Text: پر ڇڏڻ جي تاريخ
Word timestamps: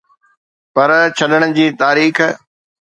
پر 0.75 0.89
ڇڏڻ 1.17 1.41
جي 1.57 1.65
تاريخ 1.81 2.17